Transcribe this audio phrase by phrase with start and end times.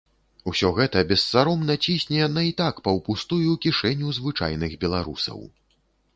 [0.51, 5.39] Усё гэта бессаромна цісне на і так паўпустую кішэню звычайных беларусаў.